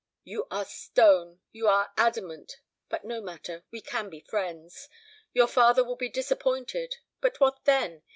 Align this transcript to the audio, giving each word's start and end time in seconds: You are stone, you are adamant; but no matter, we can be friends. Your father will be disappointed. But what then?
You 0.23 0.47
are 0.49 0.65
stone, 0.65 1.41
you 1.51 1.67
are 1.67 1.93
adamant; 1.95 2.59
but 2.89 3.05
no 3.05 3.21
matter, 3.21 3.65
we 3.69 3.81
can 3.81 4.09
be 4.09 4.19
friends. 4.19 4.89
Your 5.31 5.45
father 5.45 5.83
will 5.83 5.95
be 5.95 6.09
disappointed. 6.09 6.95
But 7.19 7.39
what 7.39 7.65
then? 7.65 8.01